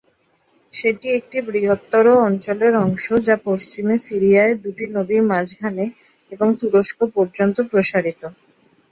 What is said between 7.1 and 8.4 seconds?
পর্যন্ত প্রসারিত।